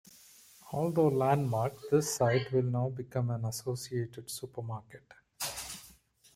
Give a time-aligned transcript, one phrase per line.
[0.71, 5.03] Although landmarked, this site will now become an Associated supermarket.